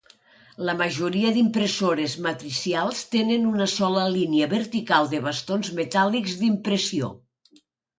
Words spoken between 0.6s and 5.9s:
La majoria d'impressores matricials tenen una sola línia vertical de bastons